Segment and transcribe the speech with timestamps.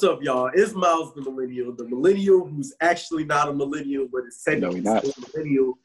[0.00, 0.50] What's up, y'all?
[0.54, 4.98] It's Miles the Millennial, the millennial who's actually not a millennial, but is technically No,
[4.98, 5.78] he's a millennial.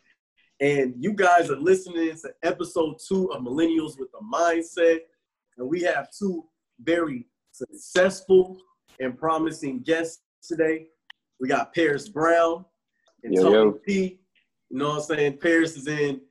[0.61, 4.99] And you guys are listening to episode two of Millennials with a Mindset.
[5.57, 6.45] And we have two
[6.79, 8.57] very successful
[9.01, 10.85] and promising guests today.
[11.41, 12.63] We got Paris Brown
[13.25, 13.71] and Yo, Tony yo.
[13.85, 14.19] P.
[14.69, 15.39] You know what I'm saying?
[15.39, 16.21] Paris is in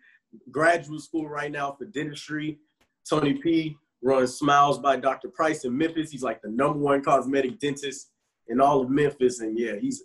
[0.51, 2.61] graduate school right now for dentistry.
[3.07, 5.29] Tony P runs Smiles by Dr.
[5.29, 6.11] Price in Memphis.
[6.11, 8.11] He's like the number one cosmetic dentist
[8.49, 9.41] in all of Memphis.
[9.41, 10.05] And yeah, he's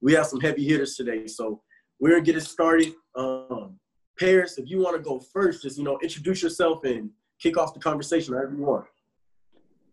[0.00, 1.26] we have some heavy hitters today.
[1.26, 1.60] So
[1.98, 2.94] we're gonna get it started.
[3.16, 3.78] Um,
[4.18, 7.10] Paris, if you want to go first, just you know, introduce yourself and
[7.40, 8.86] kick off the conversation however you want.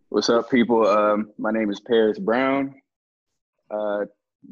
[0.10, 0.88] What's up, people?
[0.88, 2.76] Um, my name is Paris Brown.
[3.70, 4.06] Uh,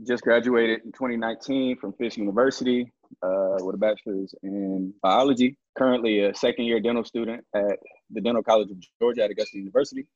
[0.05, 2.91] just graduated in 2019 from Fisk University
[3.22, 5.57] uh, with a bachelor's in biology.
[5.77, 10.07] Currently a second year dental student at the Dental College of Georgia at Augusta University.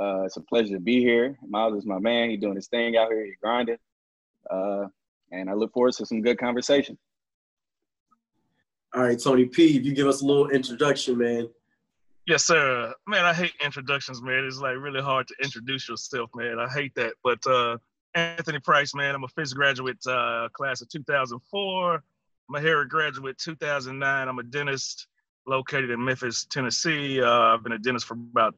[0.00, 1.36] Uh, it's a pleasure to be here.
[1.48, 2.30] Miles is my man.
[2.30, 3.24] He's doing his thing out here.
[3.24, 3.78] He's grinding.
[4.50, 4.86] Uh,
[5.32, 6.96] and I look forward to some good conversation.
[8.94, 11.48] All right, Tony P, if you give us a little introduction, man.
[12.26, 12.94] Yes, sir.
[13.06, 14.44] Man, I hate introductions, man.
[14.44, 16.58] It's like really hard to introduce yourself, man.
[16.58, 17.14] I hate that.
[17.22, 17.78] But uh,
[18.14, 21.94] Anthony Price, man, I'm a Fisk graduate, uh, class of 2004.
[21.94, 24.28] I'm a Meharry graduate, 2009.
[24.28, 25.06] I'm a dentist
[25.48, 27.20] located in Memphis, Tennessee.
[27.20, 28.54] Uh, I've been a dentist for about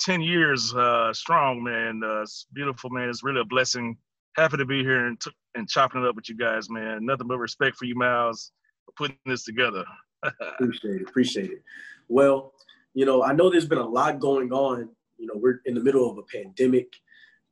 [0.00, 2.02] 10 years uh, strong, man.
[2.04, 3.08] Uh, it's beautiful, man.
[3.08, 3.96] It's really a blessing.
[4.36, 7.04] Happy to be here and, t- and chopping it up with you guys, man.
[7.04, 8.52] Nothing but respect for you, Miles,
[8.86, 9.84] for putting this together.
[10.40, 11.08] Appreciate it.
[11.08, 11.62] Appreciate it.
[12.08, 12.52] Well,
[12.94, 14.88] you know, I know there's been a lot going on.
[15.18, 16.92] You know, we're in the middle of a pandemic,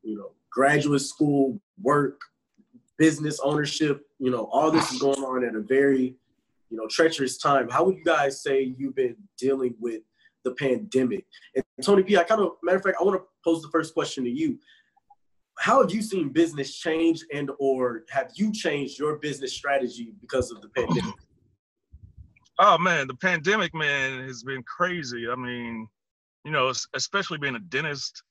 [0.02, 2.20] you know, graduate school, work,
[2.98, 6.16] business ownership, you know, all this is going on at a very,
[6.70, 7.68] you know, treacherous time.
[7.68, 10.02] How would you guys say you've been dealing with
[10.44, 11.26] the pandemic?
[11.54, 13.92] And Tony P, I kind of, matter of fact, I want to pose the first
[13.92, 14.58] question to you.
[15.58, 20.50] How have you seen business change and or have you changed your business strategy because
[20.50, 21.14] of the pandemic?
[22.62, 25.26] Oh man, the pandemic, man, has been crazy.
[25.30, 25.88] I mean,
[26.44, 28.22] you know, especially being a dentist,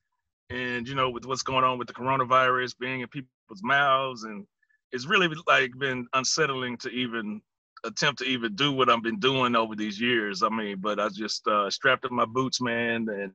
[0.51, 4.45] and you know, with what's going on with the coronavirus being in people's mouths, and
[4.91, 7.41] it's really like been unsettling to even
[7.83, 10.43] attempt to even do what I've been doing over these years.
[10.43, 13.31] I mean, but I just uh, strapped up my boots, man, and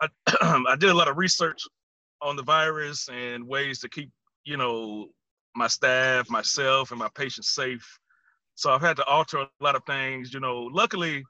[0.00, 1.62] I, I did a lot of research
[2.20, 4.10] on the virus and ways to keep,
[4.44, 5.08] you know,
[5.54, 7.98] my staff, myself, and my patients safe.
[8.54, 10.32] So I've had to alter a lot of things.
[10.32, 11.24] You know, luckily,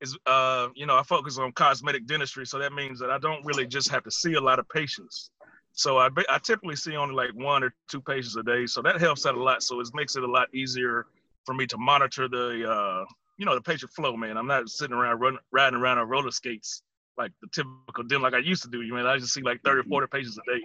[0.00, 3.44] is uh, you know, I focus on cosmetic dentistry, so that means that I don't
[3.44, 5.30] really just have to see a lot of patients.
[5.74, 9.00] So I, I typically see only like one or two patients a day, so that
[9.00, 9.62] helps out a lot.
[9.62, 11.06] So it makes it a lot easier
[11.44, 13.04] for me to monitor the, uh,
[13.38, 14.16] you know, the patient flow.
[14.16, 16.82] Man, I'm not sitting around run, riding around on roller skates
[17.18, 18.82] like the typical dental like I used to do.
[18.82, 20.62] You know, I just see like 30 or 40 patients a day.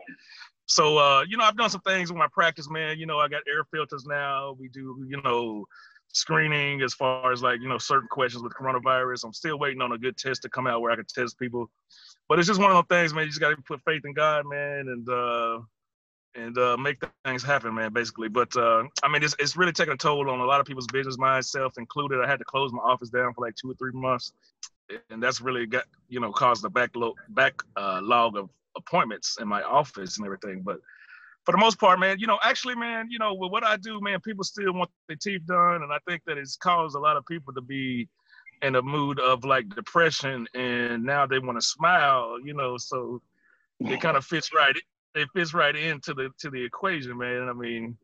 [0.65, 2.99] So uh, you know, I've done some things with my practice, man.
[2.99, 4.55] You know, I got air filters now.
[4.59, 5.65] We do, you know,
[6.09, 9.23] screening as far as like, you know, certain questions with coronavirus.
[9.25, 11.69] I'm still waiting on a good test to come out where I can test people.
[12.27, 13.23] But it's just one of those things, man.
[13.23, 15.59] You just gotta put faith in God, man, and uh
[16.37, 18.29] and uh make things happen, man, basically.
[18.29, 20.87] But uh I mean it's it's really taking a toll on a lot of people's
[20.87, 22.21] business, myself included.
[22.23, 24.31] I had to close my office down for like two or three months.
[25.09, 29.47] And that's really got, you know, caused the backlog back uh log of appointments in
[29.47, 30.61] my office and everything.
[30.63, 30.77] But
[31.43, 33.99] for the most part, man, you know, actually, man, you know, with what I do,
[34.01, 37.15] man, people still want their teeth done, and I think that it's caused a lot
[37.17, 38.07] of people to be
[38.61, 43.21] in a mood of like depression, and now they want to smile, you know, so
[43.79, 44.75] it kind of fits right.
[45.17, 47.49] It fits right into the to the equation, man.
[47.49, 47.97] I mean,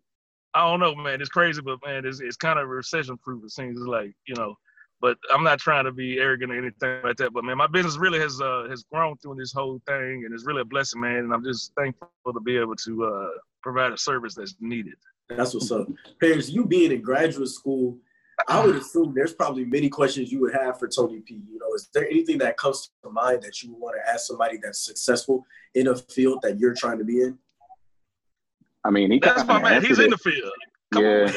[0.53, 1.21] I don't know, man.
[1.21, 3.43] It's crazy, but man, it's it's kind of recession proof.
[3.43, 4.55] It seems like you know,
[5.01, 7.33] but I'm not trying to be arrogant or anything like that.
[7.33, 10.45] But man, my business really has uh, has grown through this whole thing, and it's
[10.45, 11.17] really a blessing, man.
[11.17, 13.29] And I'm just thankful to be able to uh,
[13.61, 14.95] provide a service that's needed.
[15.29, 15.87] That's what's up.
[16.19, 17.97] Paris, you being in graduate school,
[18.47, 21.35] I would assume there's probably many questions you would have for Tony P.
[21.35, 24.27] You know, is there anything that comes to mind that you would want to ask
[24.27, 25.45] somebody that's successful
[25.75, 27.37] in a field that you're trying to be in?
[28.83, 29.81] I mean, he That's my man.
[29.81, 30.51] He's answered in the field.
[30.93, 31.31] Come yeah.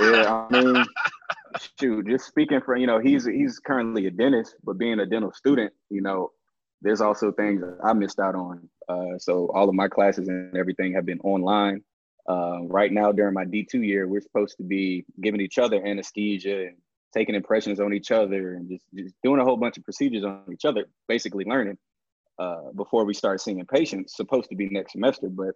[0.00, 0.84] yeah, I mean,
[1.78, 5.32] shoot, just speaking for you know, he's he's currently a dentist, but being a dental
[5.32, 6.30] student, you know,
[6.80, 8.68] there's also things I missed out on.
[8.88, 11.82] Uh, so all of my classes and everything have been online.
[12.28, 16.66] Uh, right now, during my D2 year, we're supposed to be giving each other anesthesia
[16.66, 16.76] and
[17.12, 20.44] taking impressions on each other and just, just doing a whole bunch of procedures on
[20.52, 21.76] each other, basically learning
[22.38, 24.16] uh, before we start seeing patients.
[24.16, 25.54] Supposed to be next semester, but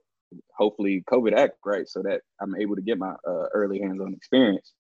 [0.55, 4.73] hopefully COVID act right so that I'm able to get my uh, early hands-on experience.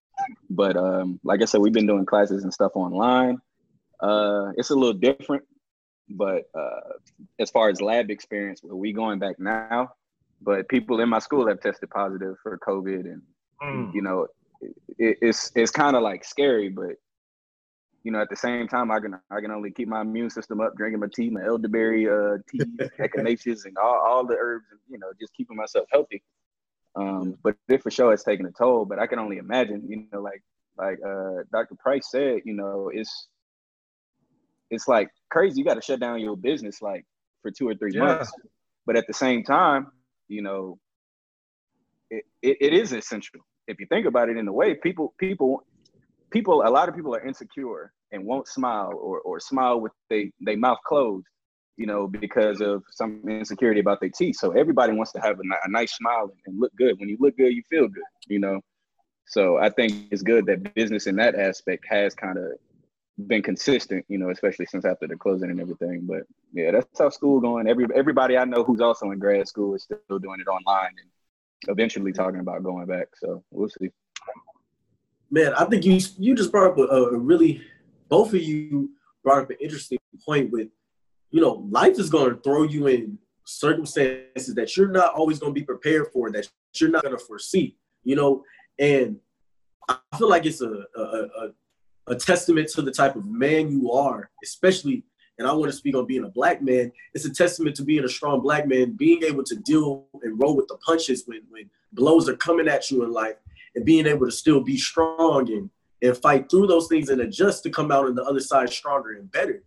[0.50, 3.38] But um, like I said, we've been doing classes and stuff online.
[4.00, 5.44] Uh, it's a little different
[6.08, 6.92] but uh,
[7.38, 9.90] as far as lab experience, well, we going back now,
[10.40, 13.22] but people in my school have tested positive for COVID, and
[13.62, 13.94] mm.
[13.94, 14.26] you know,
[14.98, 16.96] it, it's it's kind of like scary, but
[18.06, 20.60] you know, at the same time, I can I can only keep my immune system
[20.60, 22.60] up, drinking my tea, my elderberry uh, tea,
[23.00, 26.22] echinacea, and all, all the herbs, and you know, just keeping myself healthy.
[26.94, 28.84] Um, but it for sure has taken a toll.
[28.84, 30.42] But I can only imagine, you know, like
[30.78, 31.74] like uh, Dr.
[31.80, 33.26] Price said, you know, it's
[34.70, 35.58] it's like crazy.
[35.58, 37.04] You got to shut down your business like
[37.42, 38.04] for two or three yeah.
[38.04, 38.32] months.
[38.86, 39.88] But at the same time,
[40.28, 40.78] you know,
[42.10, 43.40] it, it, it is essential.
[43.66, 45.64] If you think about it in a way, people people
[46.30, 50.30] people a lot of people are insecure and won't smile or or smile with they
[50.40, 51.26] they mouth closed,
[51.76, 54.36] you know, because of some insecurity about their teeth.
[54.36, 56.98] So everybody wants to have a, a nice smile and look good.
[56.98, 58.60] When you look good, you feel good, you know.
[59.28, 62.52] So I think it's good that business in that aspect has kind of
[63.26, 66.02] been consistent, you know, especially since after the closing and everything.
[66.02, 67.68] But yeah, that's how school going.
[67.68, 71.70] Every everybody I know who's also in grad school is still doing it online and
[71.70, 73.08] eventually talking about going back.
[73.16, 73.90] So we'll see.
[75.30, 77.62] Man, I think you you just brought up a, a really
[78.08, 78.90] both of you
[79.24, 80.68] brought up an interesting point with,
[81.30, 85.52] you know, life is going to throw you in circumstances that you're not always going
[85.52, 88.44] to be prepared for, that you're not going to foresee, you know,
[88.78, 89.16] and
[89.88, 91.48] I feel like it's a, a, a
[92.06, 95.04] a testament to the type of man you are, especially,
[95.38, 98.04] and I want to speak on being a black man, it's a testament to being
[98.04, 101.68] a strong black man, being able to deal and roll with the punches when, when
[101.92, 103.36] blows are coming at you in life
[103.74, 105.70] and being able to still be strong and,
[106.02, 109.12] and fight through those things and adjust to come out on the other side stronger
[109.12, 109.62] and better.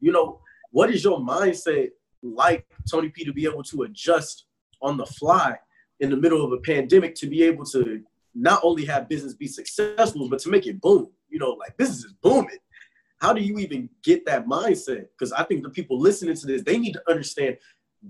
[0.00, 0.40] You know,
[0.70, 1.90] what is your mindset
[2.22, 4.46] like, Tony P, to be able to adjust
[4.80, 5.56] on the fly
[6.00, 8.02] in the middle of a pandemic to be able to
[8.34, 11.10] not only have business be successful, but to make it boom?
[11.32, 12.58] You know, like this is booming.
[13.20, 15.06] How do you even get that mindset?
[15.16, 17.56] Because I think the people listening to this, they need to understand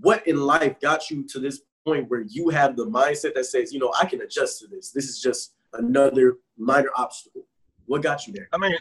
[0.01, 3.73] what in life got you to this point where you have the mindset that says,
[3.73, 4.91] you know, I can adjust to this.
[4.91, 7.47] This is just another minor obstacle.
[7.87, 8.49] What got you there?
[8.53, 8.75] I mean,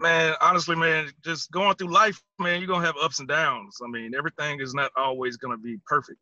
[0.00, 3.78] man, honestly, man, just going through life, man, you're gonna have ups and downs.
[3.84, 6.18] I mean, everything is not always gonna be perfect.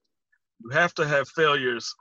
[0.63, 1.95] You have to have failures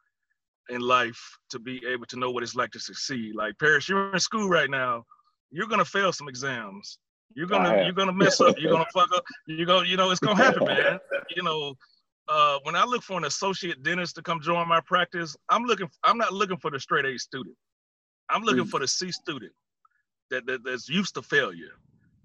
[0.69, 1.19] in life
[1.51, 3.35] to be able to know what it's like to succeed.
[3.35, 5.05] Like Paris, you're in school right now
[5.51, 6.97] you're gonna fail some exams.
[7.35, 8.55] You're gonna you're gonna mess up.
[8.59, 9.23] You're gonna fuck up.
[9.47, 10.99] You're gonna you know it's gonna happen, man.
[11.35, 11.75] You know,
[12.27, 15.89] uh, when I look for an associate dentist to come join my practice, I'm looking.
[16.03, 17.55] I'm not looking for the straight A student.
[18.29, 18.69] I'm looking mm.
[18.69, 19.51] for the C student
[20.29, 21.73] that, that that's used to failure,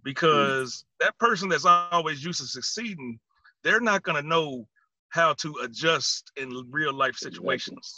[0.02, 1.04] because mm.
[1.04, 3.18] that person that's always used to succeeding,
[3.62, 4.66] they're not gonna know
[5.10, 7.94] how to adjust in real life situations.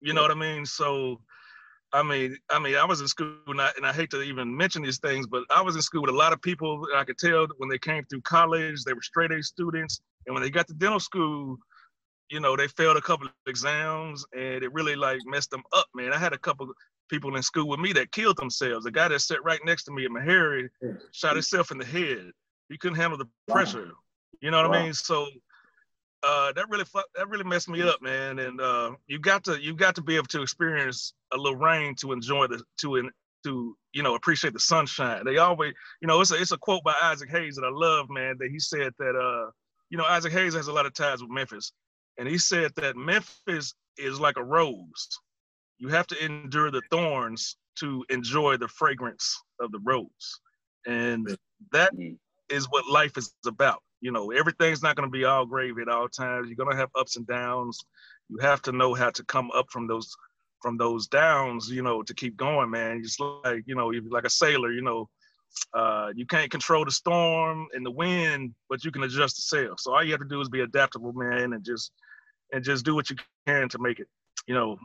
[0.00, 0.64] You know what I mean?
[0.64, 1.20] So
[1.92, 4.56] I mean, I mean, I was in school, and I, and I hate to even
[4.56, 6.86] mention these things, but I was in school with a lot of people.
[6.96, 10.42] I could tell when they came through college, they were straight A students, and when
[10.42, 11.56] they got to dental school,
[12.30, 15.86] you know, they failed a couple of exams, and it really like messed them up,
[15.94, 16.12] man.
[16.12, 16.68] I had a couple
[17.08, 18.84] people in school with me that killed themselves.
[18.84, 20.68] The guy that sat right next to me at Meharry
[21.12, 22.30] shot himself in the head.
[22.68, 23.86] He couldn't handle the pressure.
[23.86, 23.92] Wow.
[24.40, 24.78] You know what wow.
[24.78, 24.94] I mean?
[24.94, 25.26] So
[26.22, 26.84] uh, that really
[27.16, 28.38] that really messed me up, man.
[28.38, 31.94] And uh, you got to you got to be able to experience a little rain
[31.96, 33.10] to enjoy the to in,
[33.44, 35.24] to you know appreciate the sunshine.
[35.24, 35.72] They always
[36.02, 38.36] you know it's a it's a quote by Isaac Hayes that I love, man.
[38.38, 39.50] That he said that uh
[39.88, 41.72] you know Isaac Hayes has a lot of ties with Memphis,
[42.18, 45.08] and he said that Memphis is like a rose.
[45.78, 50.40] You have to endure the thorns to enjoy the fragrance of the rose,
[50.86, 51.36] and
[51.72, 52.16] that mm.
[52.68, 56.08] what life is about you know, everything's not going to be all gravy at all
[56.08, 56.48] times.
[56.48, 57.78] You're going to have ups and downs.
[58.28, 60.14] You have to know how to come up from those
[60.62, 63.02] from those downs, you know, to keep going, man.
[63.02, 65.08] Just like, you know, like a sailor, you know,
[65.74, 69.74] uh, you can't control the storm and the wind, but you can adjust the sail.
[69.78, 71.92] So all you have to do is be adaptable, man, and just
[72.52, 73.16] and just do what you
[73.46, 74.08] can to make it.
[74.46, 74.76] You know,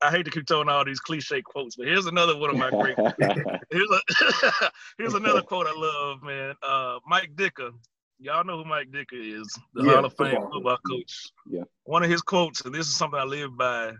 [0.00, 2.70] I hate to keep telling all these cliche quotes, but here's another one of my
[2.70, 2.96] great.
[3.70, 6.54] here's a here's another quote I love, man.
[6.62, 7.72] Uh, Mike Ditka,
[8.18, 11.32] y'all know who Mike Ditka is, the yeah, Hall of Fame football, football coach.
[11.48, 11.62] Yeah.
[11.84, 13.92] One of his quotes, and this is something I live by: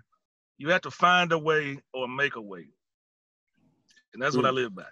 [0.58, 2.66] "You have to find a way or make a way,"
[4.12, 4.38] and that's mm.
[4.38, 4.84] what I live by.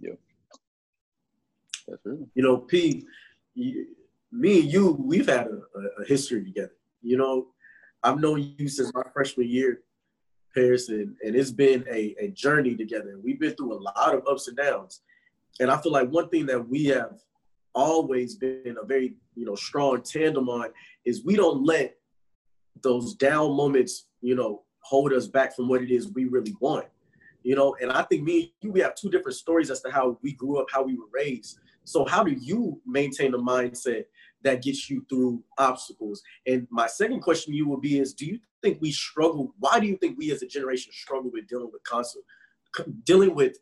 [0.00, 0.14] Yeah.
[1.88, 2.28] That's true.
[2.34, 3.06] You know, P,
[3.54, 3.86] you,
[4.32, 6.72] me and you, we've had a, a, history together.
[7.02, 7.48] You know,
[8.02, 9.80] I've known you since my freshman year,
[10.54, 13.18] Paris, and, and it's been a, a journey together.
[13.22, 15.00] We've been through a lot of ups and downs.
[15.58, 17.18] And I feel like one thing that we have
[17.74, 20.70] always been a very you know strong tandem on
[21.04, 21.96] is we don't let
[22.82, 26.86] those down moments you know hold us back from what it is we really want
[27.42, 29.90] you know, and I think me and you, we have two different stories as to
[29.90, 31.58] how we grew up, how we were raised.
[31.84, 34.04] So how do you maintain a mindset
[34.42, 36.22] that gets you through obstacles?
[36.46, 39.54] And my second question to you would be is, do you think we struggle?
[39.58, 42.24] Why do you think we as a generation struggle with dealing with constant,
[43.04, 43.56] dealing with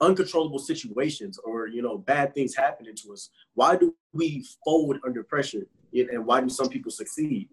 [0.00, 3.30] uncontrollable situations or, you know, bad things happening to us?
[3.54, 5.66] Why do we fold under pressure?
[5.92, 7.48] And why do some people succeed?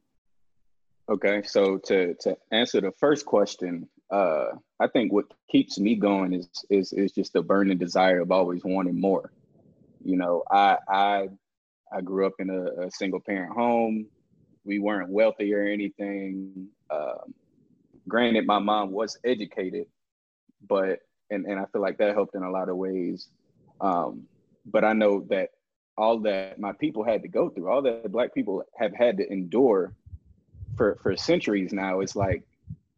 [1.08, 4.48] Okay, so to to answer the first question, uh,
[4.80, 8.64] I think what keeps me going is is is just the burning desire of always
[8.64, 9.32] wanting more.
[10.04, 11.30] You know, I I
[11.92, 14.08] I grew up in a, a single parent home.
[14.64, 16.70] We weren't wealthy or anything.
[16.90, 17.36] Um,
[18.08, 19.86] granted, my mom was educated,
[20.68, 23.27] but and and I feel like that helped in a lot of ways.
[23.82, 24.27] Um,
[24.65, 25.50] but I know that
[25.98, 29.32] all that my people had to go through, all that Black people have had to
[29.32, 29.94] endure
[30.77, 32.44] for for centuries now, it's like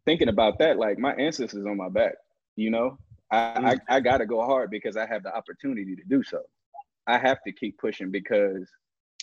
[0.05, 2.15] thinking about that, like my ancestors on my back,
[2.55, 2.97] you know,
[3.31, 3.79] I, I, mm.
[3.89, 6.41] I got to go hard because I have the opportunity to do so.
[7.07, 8.69] I have to keep pushing because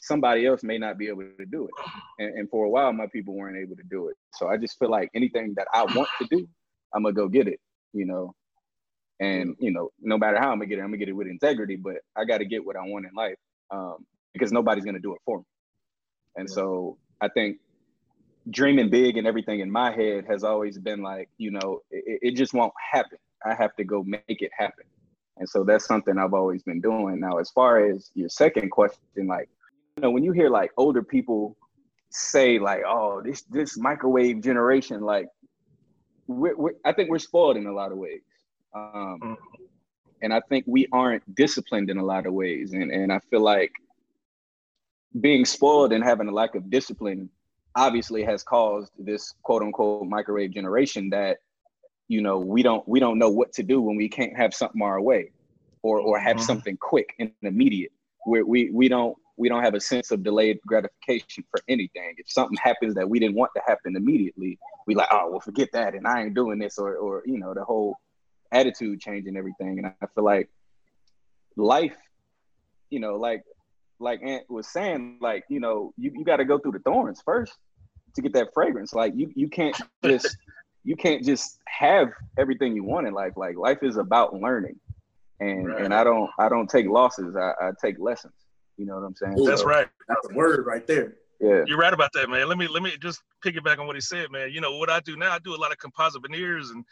[0.02, 1.70] somebody else may not be able to do it.
[2.18, 4.16] And, and, for a while, my people weren't able to do it.
[4.34, 6.46] So I just feel like anything that I want to do,
[6.94, 7.60] I'm gonna go get it,
[7.92, 8.34] you know.
[9.20, 11.28] And you know, no matter how I'm gonna get it, I'm gonna get it with
[11.28, 11.76] integrity.
[11.76, 13.36] But I got to get what I want in life
[13.70, 15.44] um, because nobody's gonna do it for me.
[16.36, 17.58] And so I think
[18.50, 22.36] dreaming big and everything in my head has always been like, you know, it, it,
[22.36, 23.18] just won't happen.
[23.44, 24.84] I have to go make it happen.
[25.36, 27.20] And so that's something I've always been doing.
[27.20, 29.48] Now, as far as your second question, like,
[29.96, 31.56] you know, when you hear like older people
[32.10, 35.26] say like, oh, this this microwave generation, like,
[36.26, 38.22] we're, we're, I think we're spoiled in a lot of ways.
[38.74, 39.34] Um, mm-hmm.
[40.22, 42.72] and I think we aren't disciplined in a lot of ways.
[42.72, 43.72] And, and I feel like
[45.20, 47.30] being spoiled and having a lack of discipline
[47.76, 51.38] obviously has caused this quote unquote microwave generation that
[52.08, 54.80] you know we don't we don't know what to do when we can't have something
[54.82, 55.30] our way
[55.82, 56.44] or or have mm-hmm.
[56.44, 57.92] something quick and immediate
[58.24, 62.30] where we we don't we don't have a sense of delayed gratification for anything if
[62.30, 65.94] something happens that we didn't want to happen immediately we like oh well forget that
[65.94, 67.96] and i ain't doing this or or you know the whole
[68.54, 70.48] attitude change and everything and i feel like
[71.56, 71.96] life
[72.90, 73.42] you know like
[74.00, 77.22] like Aunt was saying, like, you know, you, you got to go through the thorns
[77.24, 77.56] first
[78.14, 78.92] to get that fragrance.
[78.94, 80.36] Like you you can't just
[80.84, 82.08] you can't just have
[82.38, 83.32] everything you want in life.
[83.36, 84.78] Like life is about learning.
[85.40, 85.84] And right.
[85.84, 87.34] and I don't I don't take losses.
[87.36, 88.34] I, I take lessons.
[88.76, 89.44] You know what I'm saying?
[89.44, 89.88] That's so, right.
[90.08, 91.14] That's a word right there.
[91.40, 91.64] Yeah.
[91.66, 92.48] You're right about that, man.
[92.48, 94.50] Let me let me just piggyback on what he said, man.
[94.52, 95.32] You know what I do now?
[95.32, 96.84] I do a lot of composite veneers, and,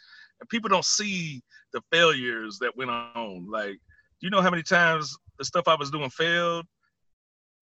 [0.43, 3.47] and people don't see the failures that went on.
[3.49, 6.65] Like, do you know how many times the stuff I was doing failed?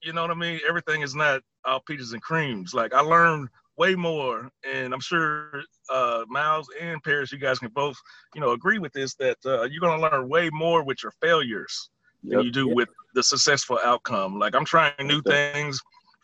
[0.02, 0.60] You know what I mean?
[0.68, 2.74] Everything is not all peaches and creams.
[2.74, 5.62] Like I learned way more, and I'm sure
[5.92, 7.98] uh, Miles and Paris, you guys can both,
[8.34, 11.92] you know, agree with this that uh, you're gonna learn way more with your failures
[12.24, 12.38] yep.
[12.38, 12.78] than you do yep.
[12.78, 14.40] with the successful outcome.
[14.40, 15.80] Like I'm trying new things,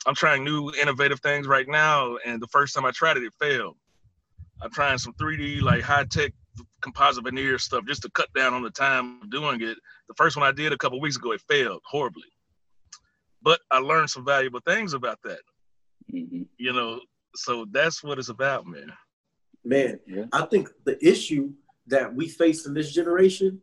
[0.08, 3.34] I'm trying new innovative things right now, and the first time I tried it, it
[3.40, 3.78] failed.
[4.60, 6.34] I'm trying some 3D like high tech
[6.82, 9.78] composite veneer stuff just to cut down on the time of doing it.
[10.08, 12.24] The first one I did a couple weeks ago, it failed horribly
[13.48, 15.40] but I learned some valuable things about that.
[16.14, 16.44] Mm-hmm.
[16.58, 17.00] You know,
[17.36, 18.92] so that's what it's about, man.
[19.64, 20.26] Man, yeah.
[20.34, 21.54] I think the issue
[21.88, 23.62] that we face in this generation,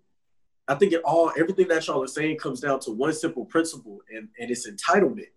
[0.68, 4.00] I think it all everything that y'all are saying comes down to one simple principle,
[4.10, 5.28] and, and it's entitlement.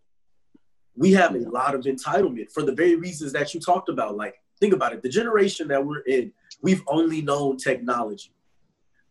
[0.96, 4.16] We have a lot of entitlement for the very reasons that you talked about.
[4.16, 5.02] Like, think about it.
[5.02, 8.32] The generation that we're in, we've only known technology.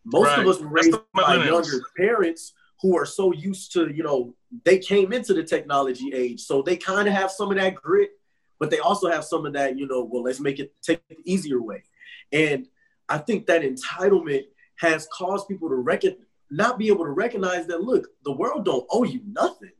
[0.04, 0.38] Most right.
[0.38, 4.34] of us were raised by younger parents who are so used to, you know,
[4.64, 6.42] they came into the technology age.
[6.42, 8.10] So they kind of have some of that grit,
[8.58, 11.16] but they also have some of that, you know, well, let's make it take the
[11.24, 11.82] easier way.
[12.32, 12.68] And
[13.08, 14.44] I think that entitlement
[14.76, 16.16] has caused people to reckon
[16.50, 19.72] not be able to recognize that look, the world don't owe you nothing.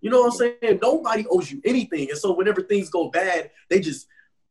[0.00, 0.78] You know what I'm saying?
[0.80, 2.08] Nobody owes you anything.
[2.10, 4.06] And so whenever things go bad, they just,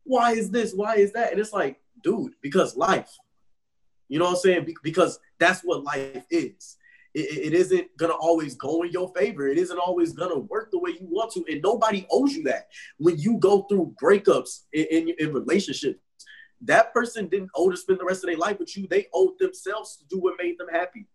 [0.08, 0.74] why is this?
[0.74, 1.32] Why is that?
[1.32, 3.12] And it's like, dude, because life.
[4.10, 4.74] You know what I'm saying?
[4.84, 6.78] because that's what life is
[7.18, 9.48] it, it isn't gonna always go in your favor.
[9.48, 12.68] It isn't always gonna work the way you want to, and nobody owes you that.
[12.98, 16.00] When you go through breakups in, in, in relationships,
[16.62, 18.88] that person didn't owe to spend the rest of their life with you.
[18.88, 21.08] They owed themselves to do what made them happy.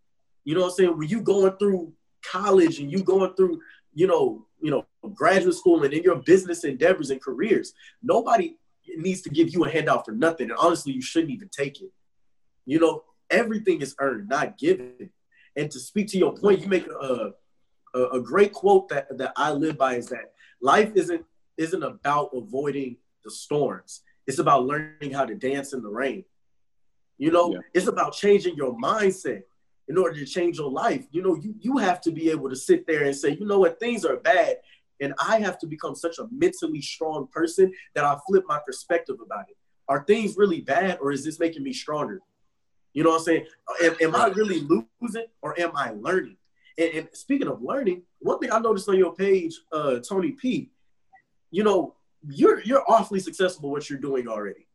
[0.44, 0.98] You know what I'm saying?
[0.98, 1.92] When you going through
[2.24, 3.60] college and you going through,
[3.94, 8.56] you know, you know, graduate school and in your business endeavors and careers, nobody
[8.96, 10.50] needs to give you a handout for nothing.
[10.50, 11.90] And honestly, you shouldn't even take it.
[12.66, 15.10] You know, everything is earned, not given.
[15.56, 17.32] And to speak to your point, you make a,
[17.94, 21.24] a, a great quote that, that I live by is that life isn't
[21.58, 24.02] isn't about avoiding the storms.
[24.26, 26.24] It's about learning how to dance in the rain.
[27.18, 27.58] You know, yeah.
[27.74, 29.42] it's about changing your mindset
[29.88, 31.04] in order to change your life.
[31.10, 33.58] You know, you you have to be able to sit there and say, you know
[33.58, 34.56] what, things are bad,
[35.02, 39.16] and I have to become such a mentally strong person that I flip my perspective
[39.24, 39.56] about it.
[39.88, 42.20] Are things really bad, or is this making me stronger?
[42.94, 43.46] You know what I'm saying?
[43.82, 46.36] Am, am I really losing, or am I learning?
[46.78, 50.70] And, and, speaking of learning, one thing I noticed on your page, uh, Tony P,
[51.50, 51.96] you know,
[52.28, 54.66] you're you're awfully successful what you're doing already.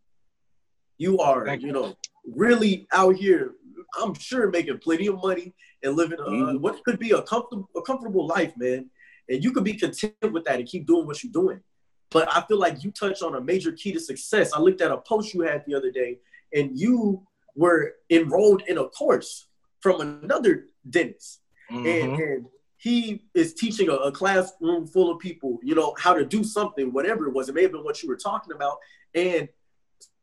[0.98, 1.67] You are, you.
[1.67, 3.53] you know, really out here.
[4.00, 6.57] I'm sure making plenty of money and living uh, mm-hmm.
[6.62, 8.89] what could be a comfortable a comfortable life, man.
[9.29, 11.62] And you could be content with that and keep doing what you're doing.
[12.10, 14.53] But I feel like you touched on a major key to success.
[14.53, 16.19] I looked at a post you had the other day,
[16.53, 19.48] and you were enrolled in a course
[19.81, 21.41] from another dentist.
[21.72, 21.86] Mm-hmm.
[21.86, 22.46] And, and
[22.77, 26.93] he is teaching a, a, classroom full of people, you know, how to do something,
[26.93, 27.50] whatever it was.
[27.50, 28.77] It may have been what you were talking about.
[29.13, 29.50] And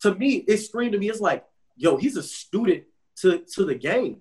[0.02, 1.44] to me, it screamed to me, it's like,
[1.76, 2.84] yo, he's a student
[3.16, 4.18] to, to the game.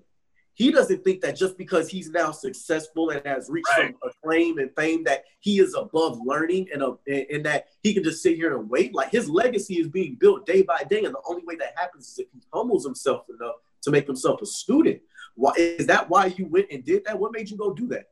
[0.56, 3.96] He doesn't think that just because he's now successful and has reached right.
[4.02, 7.94] some acclaim and fame that he is above learning and, uh, and, and that he
[7.94, 8.94] can just sit here and wait.
[8.94, 12.10] Like his legacy is being built day by day, and the only way that happens
[12.10, 15.02] is if he humbles himself enough to make himself a student.
[15.36, 16.10] Why is that?
[16.10, 17.18] Why you went and did that?
[17.18, 18.10] What made you go do that?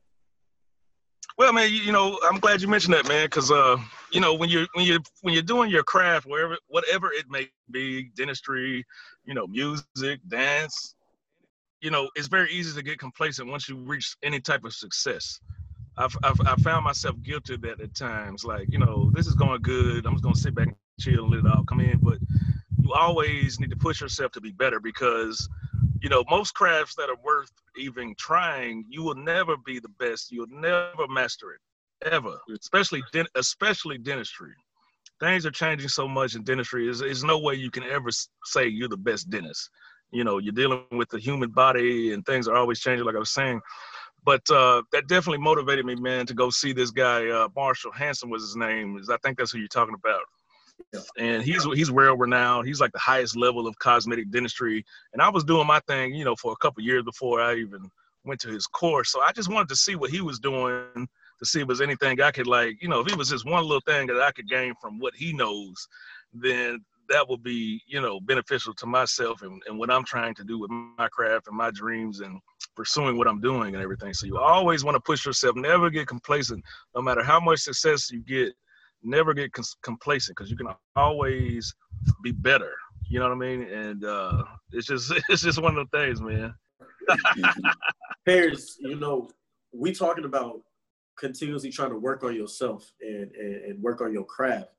[1.37, 3.77] Well, man, you, you, know, I'm glad you mentioned that, man, because uh,
[4.11, 7.49] you know, when you're when you're when you're doing your craft, wherever whatever it may
[7.69, 8.85] be, dentistry,
[9.25, 10.95] you know, music, dance,
[11.81, 15.39] you know, it's very easy to get complacent once you reach any type of success.
[15.97, 18.43] I've, I've, i found myself guilty of that at times.
[18.43, 20.05] Like, you know, this is going good.
[20.05, 21.99] I'm just going to sit back and chill and let it all come in.
[21.99, 22.19] But
[22.81, 25.49] you always need to push yourself to be better because
[26.01, 30.31] you know, most crafts that are worth even trying, you will never be the best.
[30.31, 32.39] You'll never master it, ever.
[32.51, 33.03] Especially,
[33.35, 34.53] especially dentistry.
[35.19, 36.85] Things are changing so much in dentistry.
[36.85, 38.09] There's, there's no way you can ever
[38.45, 39.69] say you're the best dentist.
[40.11, 43.05] You know, you're dealing with the human body, and things are always changing.
[43.05, 43.61] Like I was saying,
[44.25, 47.29] but uh, that definitely motivated me, man, to go see this guy.
[47.29, 48.97] Uh, Marshall Hanson was his name.
[48.97, 50.21] Is I think that's who you're talking about
[51.17, 52.67] and he's he's well renowned.
[52.67, 54.85] He's like the highest level of cosmetic dentistry.
[55.13, 57.89] And I was doing my thing, you know, for a couple years before I even
[58.23, 59.11] went to his course.
[59.11, 61.07] So I just wanted to see what he was doing
[61.39, 63.63] to see if there's anything I could like, you know, if it was just one
[63.63, 65.87] little thing that I could gain from what he knows,
[66.33, 70.43] then that would be, you know, beneficial to myself and, and what I'm trying to
[70.43, 72.39] do with my craft and my dreams and
[72.75, 74.13] pursuing what I'm doing and everything.
[74.13, 76.63] So you always want to push yourself, never get complacent,
[76.95, 78.53] no matter how much success you get
[79.03, 81.73] never get complacent because you can always
[82.23, 82.73] be better.
[83.09, 83.63] You know what I mean?
[83.63, 86.53] And uh, it's just it's just one of the things, man.
[88.25, 89.29] Paris, you know,
[89.73, 90.61] we talking about
[91.17, 94.69] continuously trying to work on yourself and, and, and work on your craft.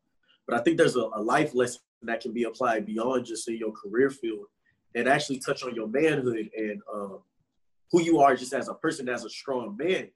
[0.47, 3.57] But I think there's a, a, life lesson that can be applied beyond just in
[3.57, 4.47] your career field
[4.95, 7.17] and actually touch on your manhood and uh,
[7.91, 10.09] who you are just as a person, as a strong man.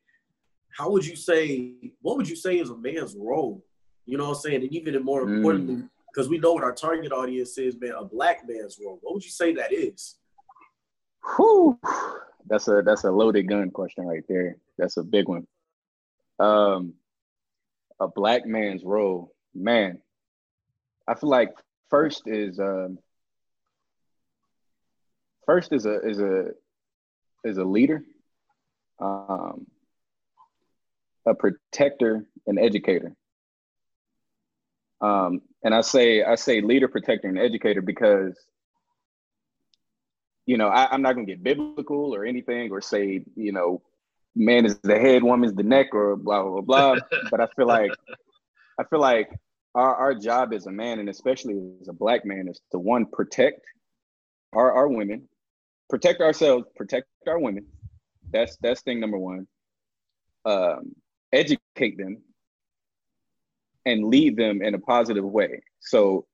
[0.76, 1.72] How would you say,
[2.02, 3.64] what would you say is a man's role
[4.06, 4.62] you know what I'm saying?
[4.62, 5.36] And even more mm.
[5.36, 8.98] importantly, because we know what our target audience is, man, a black man's role.
[9.02, 10.16] What would you say that is?
[11.36, 11.78] Whew.
[12.48, 14.56] That's a that's a loaded gun question right there.
[14.78, 15.46] That's a big one.
[16.38, 16.94] Um,
[17.98, 19.98] a black man's role, man.
[21.08, 21.50] I feel like
[21.90, 22.98] first is um,
[25.46, 26.50] first is a is a
[27.44, 28.02] is a leader,
[29.00, 29.66] um,
[31.26, 33.14] a protector, an educator.
[35.00, 38.36] Um, and I say I say leader, protector, and educator because
[40.46, 43.82] you know I, am not gonna get biblical or anything or say you know
[44.34, 46.96] man is the head, woman's the neck, or blah blah blah.
[47.30, 47.92] but I feel like
[48.78, 49.30] I feel like
[49.76, 53.04] our, our job as a man, and especially as a black man, is to one
[53.06, 53.60] protect
[54.54, 55.28] our, our women,
[55.90, 57.66] protect ourselves, protect our women.
[58.32, 59.46] That's that's thing number one.
[60.46, 60.96] Um,
[61.32, 62.22] educate them
[63.84, 65.62] and lead them in a positive way.
[65.80, 66.26] So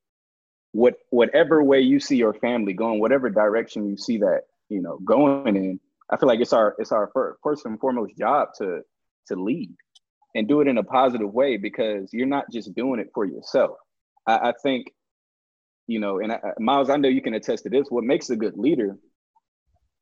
[0.70, 4.98] what whatever way you see your family going, whatever direction you see that, you know,
[4.98, 7.10] going in, I feel like it's our it's our
[7.42, 8.82] first and foremost job to
[9.26, 9.74] to lead
[10.34, 13.76] and do it in a positive way because you're not just doing it for yourself.
[14.26, 14.86] I, I think,
[15.86, 17.86] you know, and I, Miles, I know you can attest to this.
[17.90, 18.96] What makes a good leader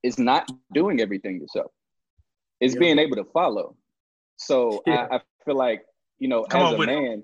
[0.03, 1.73] is not doing everything yourself.
[2.61, 2.81] It's yeah.
[2.81, 3.77] being able to follow.
[4.37, 5.09] So yeah.
[5.11, 5.83] I, I, feel like,
[6.19, 7.23] you know, Come as a man,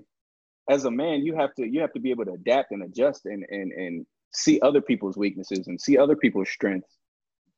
[0.69, 3.25] as a man, you have to you have to be able to adapt and adjust
[3.25, 6.97] and and and see other people's weaknesses and see other people's strengths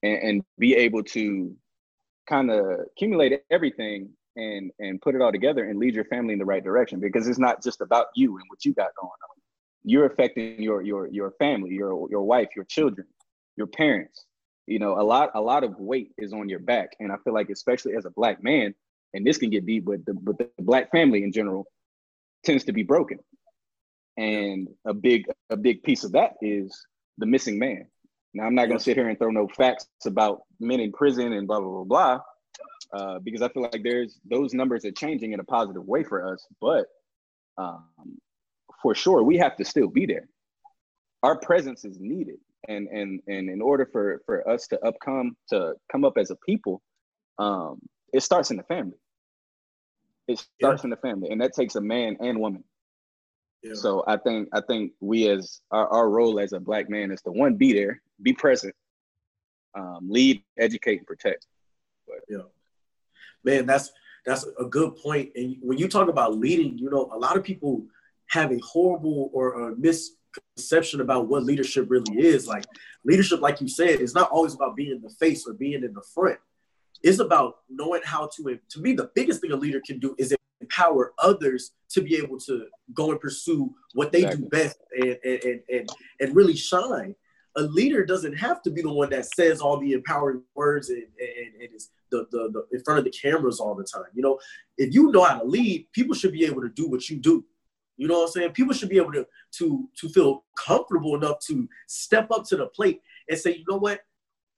[0.04, 1.56] and, and be able to
[2.28, 6.39] kind of accumulate everything and and put it all together and lead your family in
[6.39, 9.36] the right direction because it's not just about you and what you got going on.
[9.84, 13.08] You're affecting your your your family, your your wife, your children,
[13.56, 14.25] your parents.
[14.65, 17.34] You know, a lot a lot of weight is on your back, and I feel
[17.34, 18.73] like especially as a black man,
[19.13, 21.65] and this can get deep, but the but the black family in general
[22.43, 23.19] tends to be broken,
[24.17, 26.86] and a big a big piece of that is
[27.17, 27.88] the missing man.
[28.34, 31.47] Now I'm not gonna sit here and throw no facts about men in prison and
[31.47, 32.19] blah blah blah blah,
[32.93, 36.34] uh, because I feel like there's those numbers are changing in a positive way for
[36.34, 36.88] us, but
[37.58, 37.86] um,
[38.82, 40.28] for sure we have to still be there.
[41.23, 45.73] Our presence is needed, and and and in order for for us to upcome to
[45.91, 46.82] come up as a people,
[47.38, 47.80] um,
[48.13, 48.97] it starts in the family.
[50.28, 50.88] It starts yeah.
[50.88, 52.63] in the family, and that takes a man and woman.
[53.62, 53.73] Yeah.
[53.73, 57.21] So I think I think we as our, our role as a black man is
[57.23, 58.73] to one be there, be present,
[59.75, 61.45] um, lead, educate, and protect.
[62.08, 62.43] But, yeah,
[63.43, 63.91] man, that's
[64.25, 65.32] that's a good point.
[65.36, 67.86] And when you talk about leading, you know, a lot of people
[68.30, 72.47] have a horrible or a misconception about what leadership really is.
[72.47, 72.65] Like
[73.04, 75.93] leadership, like you said, is not always about being in the face or being in
[75.93, 76.38] the front.
[77.02, 78.60] It's about knowing how to.
[78.69, 82.38] To me, the biggest thing a leader can do is empower others to be able
[82.39, 84.43] to go and pursue what they exactly.
[84.43, 87.15] do best and, and, and, and really shine.
[87.56, 91.04] A leader doesn't have to be the one that says all the empowering words and,
[91.19, 94.06] and, and is the, the, the in front of the cameras all the time.
[94.13, 94.39] You know,
[94.78, 97.45] if you know how to lead, people should be able to do what you do.
[97.98, 98.52] You know what I'm saying?
[98.52, 99.26] People should be able to
[99.58, 103.78] to to feel comfortable enough to step up to the plate and say, you know
[103.78, 104.02] what,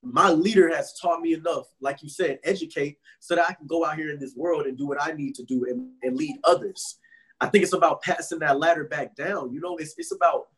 [0.02, 3.84] my leader has taught me enough, like you said, educate so that I can go
[3.84, 6.36] out here in this world and do what I need to do and, and lead
[6.44, 6.98] others.
[7.40, 9.52] I think it's about passing that ladder back down.
[9.52, 10.48] You know, it's, it's about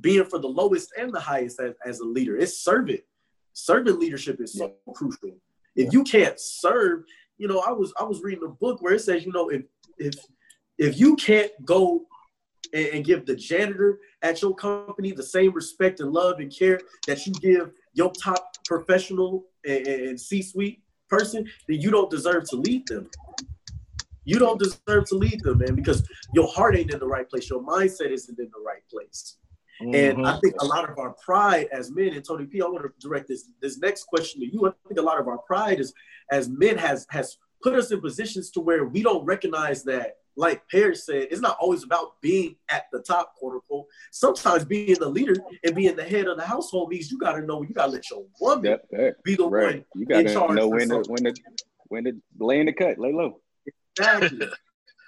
[0.00, 2.36] being for the lowest and the highest as, as a leader.
[2.36, 3.00] It's servant.
[3.54, 4.92] Servant leadership is so yeah.
[4.94, 5.36] crucial.
[5.76, 7.04] If you can't serve,
[7.38, 9.62] you know, I was I was reading a book where it says, you know, if
[9.98, 10.14] if
[10.78, 12.06] if you can't go
[12.72, 16.80] and, and give the janitor at your company the same respect and love and care
[17.06, 22.56] that you give your top professional and, and C-suite person, then you don't deserve to
[22.56, 23.10] lead them.
[24.24, 27.50] You don't deserve to lead them, man, because your heart ain't in the right place.
[27.50, 29.36] Your mindset isn't in the right place.
[29.80, 29.94] Mm-hmm.
[29.94, 32.84] And I think a lot of our pride as men, and Tony P, I want
[32.84, 34.66] to direct this this next question to you.
[34.66, 35.92] I think a lot of our pride is
[36.30, 40.62] as men has has put us in positions to where we don't recognize that like
[40.70, 43.86] Perry said, it's not always about being at the top, quote unquote.
[44.10, 47.42] Sometimes being the leader and being the head of the household means you got to
[47.42, 48.78] know you got to let your woman
[49.24, 49.76] be the right.
[49.76, 49.84] one.
[49.94, 51.34] You got to know when to when to
[51.88, 53.40] when to lay in the cut, lay low.
[53.96, 54.48] Exactly.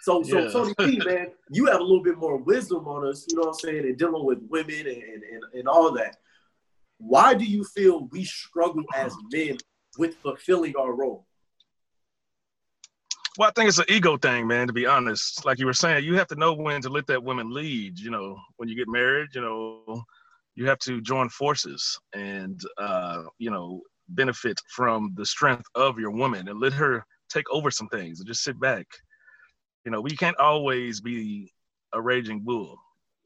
[0.05, 0.51] So, so yeah.
[0.51, 3.49] Tony P, man, you have a little bit more wisdom on us, you know what
[3.49, 6.19] I'm saying, and dealing with women and, and, and all that.
[6.99, 9.57] Why do you feel we struggle as men
[9.97, 11.25] with fulfilling our role?
[13.39, 14.67] Well, I think it's an ego thing, man.
[14.67, 17.25] To be honest, like you were saying, you have to know when to let that
[17.25, 17.99] woman lead.
[17.99, 20.05] You know, when you get married, you know,
[20.55, 26.11] you have to join forces and uh, you know benefit from the strength of your
[26.11, 28.87] woman and let her take over some things and just sit back.
[29.85, 31.53] You know, we can't always be
[31.93, 32.77] a raging bull,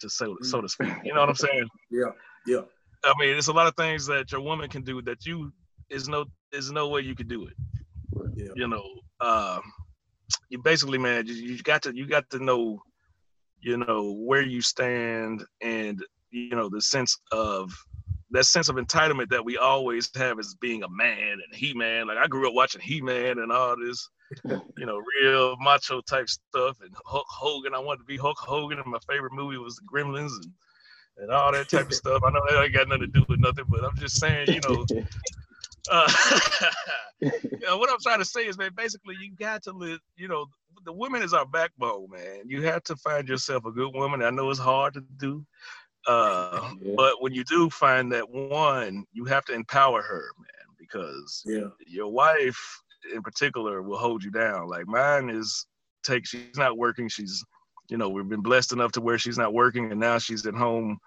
[0.01, 0.93] to so so to speak.
[1.05, 1.69] You know what I'm saying?
[1.91, 2.11] Yeah,
[2.47, 2.61] yeah.
[3.05, 5.53] I mean, it's a lot of things that your woman can do that you
[5.91, 7.55] is no is no way you could do it.
[8.35, 8.53] Yeah.
[8.55, 8.85] You know,
[9.21, 9.63] um,
[10.51, 12.81] you basically, man, you, you got to you got to know,
[13.61, 17.73] you know, where you stand and you know the sense of
[18.31, 22.09] that sense of entitlement that we always have as being a man and he man.
[22.09, 24.09] Like I grew up watching He Man and all this,
[24.45, 27.75] you know, real macho type stuff and Hulk Hogan.
[27.75, 30.53] I wanted to be Hulk Hogan, and my favorite movie was The Gremlins and
[31.19, 32.23] and all that type of stuff.
[32.25, 34.61] I know that ain't got nothing to do with nothing, but I'm just saying, you
[34.69, 34.87] know,
[35.91, 36.13] uh,
[37.21, 37.31] you
[37.63, 40.01] know, what I'm trying to say is, man, basically, you got to live.
[40.17, 40.47] You know,
[40.85, 42.43] the woman is our backbone, man.
[42.47, 44.23] You have to find yourself a good woman.
[44.23, 45.45] I know it's hard to do,
[46.09, 46.95] uh, yeah.
[46.97, 51.69] but when you do find that one, you have to empower her, man, because yeah.
[51.87, 52.59] your wife,
[53.15, 54.69] in particular, will hold you down.
[54.69, 55.67] Like mine is
[56.03, 56.27] take.
[56.27, 57.09] She's not working.
[57.09, 57.45] She's,
[57.91, 60.55] you know, we've been blessed enough to where she's not working, and now she's at
[60.55, 60.99] home.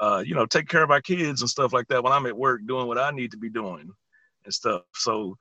[0.00, 2.36] Uh, you know, take care of our kids and stuff like that when I'm at
[2.36, 3.92] work doing what I need to be doing
[4.44, 4.82] and stuff.
[4.94, 5.36] So,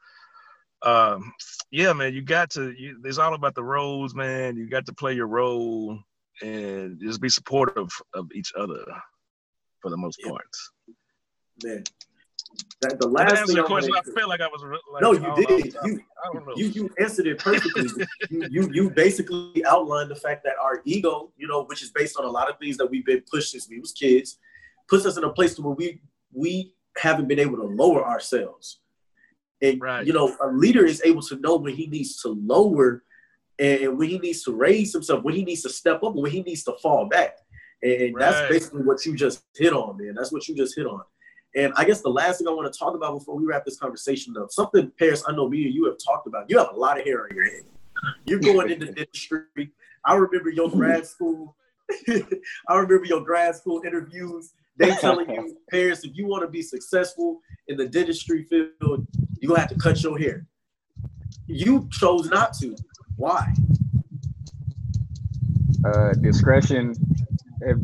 [0.84, 1.34] um,
[1.72, 2.72] yeah, man, you got to.
[2.78, 4.56] You, it's all about the roles, man.
[4.56, 5.98] You got to play your role
[6.42, 8.84] and just be supportive of each other
[9.82, 10.32] for the most yeah.
[10.32, 10.48] part.
[11.64, 11.84] Man,
[12.82, 15.76] that, the last thing the question, I, feel like I was like, no, you did.
[15.84, 16.02] You,
[16.56, 17.88] you you answered it perfectly.
[18.30, 22.18] you, you you basically outlined the fact that our ego, you know, which is based
[22.18, 24.38] on a lot of things that we've been pushed since we was kids,
[24.88, 28.80] puts us in a place to where we we haven't been able to lower ourselves.
[29.62, 30.06] And right.
[30.08, 33.04] you know, a leader is able to know when he needs to lower
[33.60, 36.42] and when he needs to raise himself, when he needs to step up, when he
[36.42, 37.38] needs to fall back.
[37.84, 38.20] And right.
[38.20, 40.16] that's basically what you just hit on, man.
[40.16, 41.02] That's what you just hit on.
[41.56, 43.78] And I guess the last thing I want to talk about before we wrap this
[43.78, 46.50] conversation up, something Paris, I know me and you have talked about.
[46.50, 47.64] You have a lot of hair on your head.
[48.26, 49.72] You're going into dentistry.
[50.06, 51.56] I remember your grad school.
[52.08, 54.54] I remember your grad school interviews.
[54.78, 59.08] They telling you, Paris, if you want to be successful in the dentistry field,
[59.42, 60.46] you're gonna have to cut your hair.
[61.48, 62.76] You chose not to.
[63.20, 63.46] Why?
[65.84, 66.98] Uh, discretion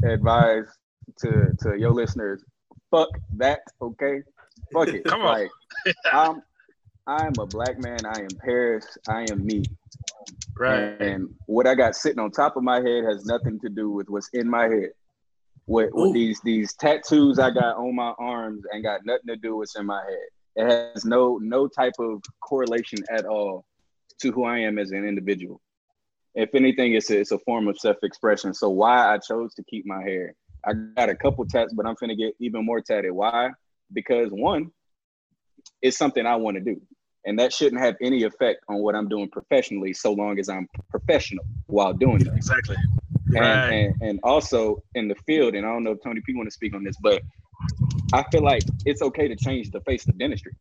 [0.02, 0.70] advised
[1.20, 2.42] to to your listeners.
[2.90, 4.22] Fuck that, okay?
[4.72, 5.04] Fuck it.
[5.06, 5.34] Come on.
[5.34, 5.52] Like,
[6.14, 6.42] I'm
[7.06, 8.06] I'm a black man.
[8.06, 8.98] I am Paris.
[9.10, 9.68] I am me.
[10.58, 11.02] Right.
[11.02, 14.10] And what I got sitting on top of my head has nothing to do with
[14.10, 14.92] what's in my head.
[15.66, 19.58] What, what these these tattoos I got on my arms ain't got nothing to do
[19.58, 20.30] with what's in my head.
[20.56, 23.66] It has no no type of correlation at all
[24.22, 25.62] to who I am as an individual.
[26.34, 28.54] If anything, it's a, it's a form of self-expression.
[28.54, 30.36] So why I chose to keep my hair.
[30.66, 33.12] I got a couple tats, but I'm finna get even more tatted.
[33.12, 33.52] Why?
[33.94, 34.72] Because one,
[35.82, 36.82] it's something I want to do
[37.26, 40.68] and that shouldn't have any effect on what I'm doing professionally, so long as I'm
[40.90, 42.28] professional while doing it.
[42.28, 42.78] Exactly.
[43.28, 43.72] And, right.
[43.72, 46.52] and, and also in the field, and I don't know if Tony P want to
[46.52, 47.22] speak on this, but
[48.14, 50.54] I feel like it's okay to change the face of dentistry.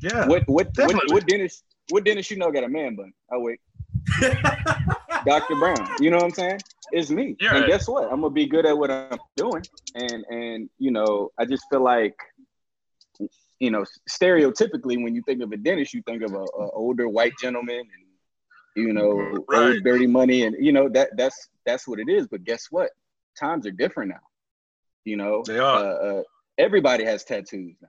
[0.00, 0.26] Yeah.
[0.26, 3.12] What what what, what dentist what dentist you know got a man bun?
[3.32, 3.60] Oh wait.
[5.24, 5.54] Dr.
[5.56, 5.88] Brown.
[6.00, 6.60] You know what I'm saying?
[6.92, 7.36] It's me.
[7.40, 7.56] Yeah.
[7.56, 8.04] And guess what?
[8.04, 9.62] I'm gonna be good at what I'm doing.
[9.94, 12.14] And and you know, I just feel like
[13.60, 17.08] you know, stereotypically, when you think of a dentist, you think of a, a older
[17.08, 18.04] white gentleman and
[18.76, 19.12] you know,
[19.48, 19.74] right.
[19.74, 22.26] old dirty money, and you know that that's that's what it is.
[22.26, 22.90] But guess what?
[23.38, 24.20] Times are different now.
[25.04, 25.76] You know, they are.
[25.76, 26.22] Uh, uh,
[26.58, 27.88] everybody has tattoos now.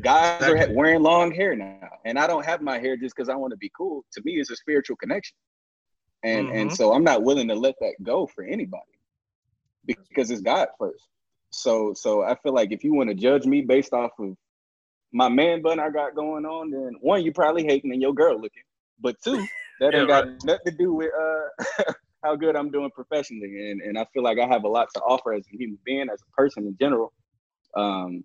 [0.00, 0.74] Guys exactly.
[0.74, 3.52] are wearing long hair now, and I don't have my hair just because I want
[3.52, 4.04] to be cool.
[4.12, 5.36] To me, it's a spiritual connection,
[6.22, 6.56] and mm-hmm.
[6.56, 8.82] and so I'm not willing to let that go for anybody
[9.84, 11.06] because it's God first.
[11.50, 14.36] So so I feel like if you want to judge me based off of
[15.12, 18.34] my man bun I got going on, then one, you probably hating and your girl
[18.34, 18.62] looking.
[19.00, 19.46] But two,
[19.80, 23.70] that ain't got nothing to do with uh how good I'm doing professionally.
[23.70, 26.08] And and I feel like I have a lot to offer as a human being,
[26.12, 27.12] as a person in general.
[27.74, 28.24] Um,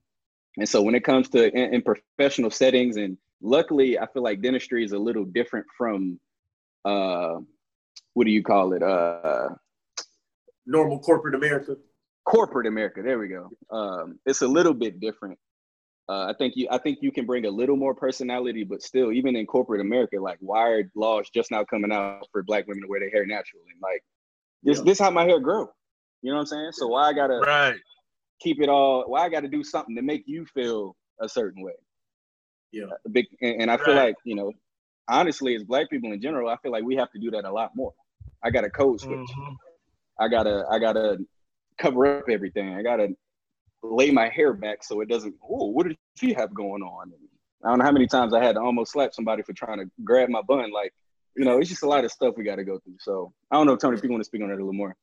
[0.58, 4.42] and so when it comes to in, in professional settings, and luckily I feel like
[4.42, 6.20] dentistry is a little different from
[6.86, 7.36] uh
[8.14, 8.84] what do you call it?
[8.84, 9.50] Uh
[10.66, 11.76] normal corporate America.
[12.26, 13.50] Corporate America, there we go.
[13.70, 15.38] Um, it's a little bit different
[16.10, 19.12] uh, I think you I think you can bring a little more personality, but still,
[19.14, 22.90] even in corporate America, like wired laws just now coming out for black women to
[22.90, 23.72] wear their hair naturally.
[23.82, 24.04] Like
[24.64, 24.84] this yeah.
[24.84, 25.70] this how my hair grow.
[26.22, 26.72] You know what I'm saying?
[26.74, 27.78] So why I gotta right.
[28.42, 31.74] Keep it all why I gotta do something to make you feel a certain way.
[32.72, 32.86] Yeah.
[32.86, 34.52] Uh, big and, and I feel like, you know,
[35.08, 37.52] honestly, as black people in general, I feel like we have to do that a
[37.52, 37.94] lot more.
[38.44, 39.18] I got a code switch.
[39.18, 39.54] Mm-hmm.
[40.20, 41.18] I gotta I gotta
[41.78, 42.74] cover up everything.
[42.74, 43.10] I gotta
[43.82, 45.36] lay my hair back so it doesn't.
[45.44, 47.12] Oh, what did she have going on?
[47.12, 47.22] And
[47.64, 49.86] I don't know how many times I had to almost slap somebody for trying to
[50.04, 50.72] grab my bun.
[50.72, 50.94] Like,
[51.36, 52.98] you know, it's just a lot of stuff we got to go through.
[53.00, 54.96] So I don't know, Tony, if you want to speak on that a little more.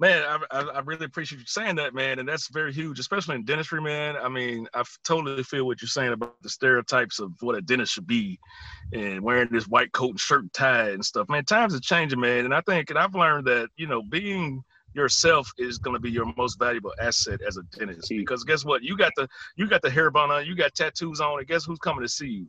[0.00, 3.44] Man, I, I really appreciate you saying that, man, and that's very huge, especially in
[3.44, 4.16] dentistry, man.
[4.16, 7.92] I mean, I totally feel what you're saying about the stereotypes of what a dentist
[7.92, 8.40] should be,
[8.92, 11.28] and wearing this white coat and shirt and tie and stuff.
[11.28, 14.64] Man, times are changing, man, and I think, and I've learned that you know, being
[14.94, 18.82] yourself is going to be your most valuable asset as a dentist because guess what
[18.82, 21.64] you got the you got the hair bun on you got tattoos on and guess
[21.64, 22.46] who's coming to see you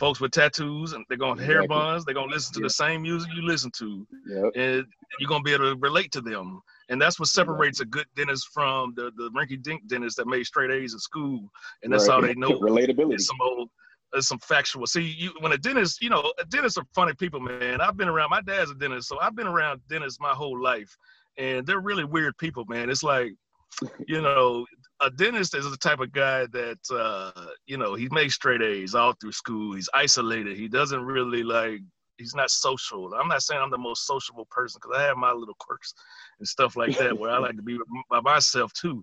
[0.00, 2.70] folks with tattoos and they're going to hair buns they're going to listen to the
[2.70, 4.50] same music you listen to yep.
[4.56, 4.86] and
[5.18, 8.06] you're going to be able to relate to them and that's what separates a good
[8.16, 11.48] dentist from the the rinky dink dentist that made straight A's in school
[11.82, 12.14] and that's right.
[12.14, 13.68] how they know relatability some old
[14.14, 14.86] it's some factual.
[14.86, 17.80] See, you when a dentist, you know, dentists are funny people, man.
[17.80, 18.30] I've been around.
[18.30, 20.96] My dad's a dentist, so I've been around dentists my whole life,
[21.38, 22.90] and they're really weird people, man.
[22.90, 23.32] It's like,
[24.08, 24.66] you know,
[25.00, 28.94] a dentist is the type of guy that, uh, you know, he makes straight A's
[28.94, 29.74] all through school.
[29.74, 30.56] He's isolated.
[30.56, 31.80] He doesn't really like.
[32.18, 33.14] He's not social.
[33.14, 35.94] I'm not saying I'm the most sociable person because I have my little quirks
[36.38, 37.78] and stuff like that where I like to be
[38.10, 39.02] by myself too.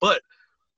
[0.00, 0.22] But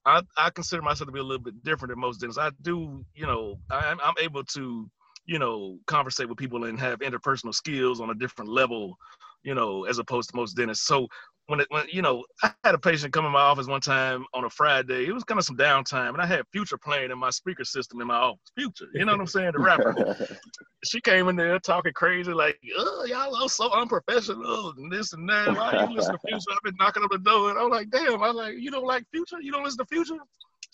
[0.04, 2.40] I, I consider myself to be a little bit different than most dentists.
[2.40, 4.90] I do, you know, I'm, I'm able to,
[5.26, 8.98] you know, conversate with people and have interpersonal skills on a different level
[9.46, 10.86] you know, as opposed to most dentists.
[10.86, 11.06] So
[11.46, 14.24] when it, when you know, I had a patient come in my office one time
[14.34, 15.06] on a Friday.
[15.06, 18.00] It was kind of some downtime, and I had Future playing in my speaker system
[18.00, 18.40] in my office.
[18.56, 19.52] Future, you know what I'm saying?
[19.52, 20.38] The rapper.
[20.84, 25.28] she came in there talking crazy, like, "Oh, y'all are so unprofessional and this and
[25.28, 25.56] that.
[25.56, 26.50] Why are you listen to Future?
[26.52, 29.04] I've been knocking on the door." And I'm like, "Damn!" I'm like, "You don't like
[29.12, 29.40] Future?
[29.40, 30.18] You don't listen to Future?"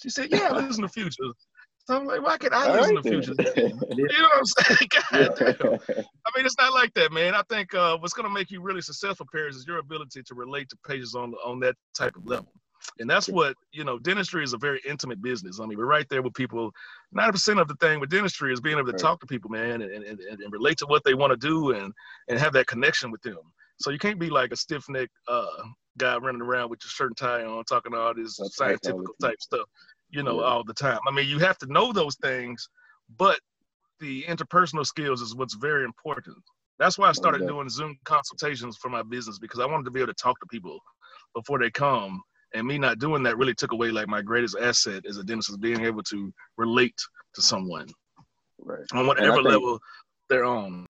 [0.03, 1.33] She said, "Yeah, I listen to Future."
[1.93, 3.35] So I'm like, why can't I listen right to Future?
[3.37, 4.91] you know what I'm saying?
[5.11, 5.81] God.
[5.91, 7.35] I mean, it's not like that, man.
[7.35, 10.35] I think uh, what's going to make you really successful, Paris, is your ability to
[10.35, 12.51] relate to pages on on that type of level.
[12.99, 15.61] And that's what, you know, dentistry is a very intimate business.
[15.61, 16.71] I mean, we're right there with people.
[17.15, 19.01] 90% of the thing with dentistry is being able to right.
[19.01, 21.73] talk to people, man, and, and, and, and relate to what they want to do
[21.73, 21.93] and,
[22.29, 23.39] and have that connection with them.
[23.79, 25.47] So you can't be like a stiff neck uh,
[25.99, 29.41] guy running around with your shirt and tie on, talking all this that's scientific type
[29.41, 29.69] stuff,
[30.13, 30.47] you know, yeah.
[30.47, 31.01] all the time.
[31.09, 32.69] I mean, you have to know those things,
[33.19, 33.41] but
[34.01, 36.37] the interpersonal skills is what's very important.
[36.79, 40.01] That's why I started doing Zoom consultations for my business because I wanted to be
[40.01, 40.79] able to talk to people
[41.35, 42.21] before they come.
[42.55, 45.51] And me not doing that really took away like my greatest asset as a dentist
[45.51, 46.97] is being able to relate
[47.35, 47.89] to someone
[48.59, 48.85] right.
[48.93, 49.79] on whatever think, level
[50.29, 50.87] they're on.